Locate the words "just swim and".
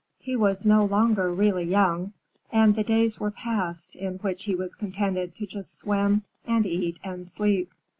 5.45-6.65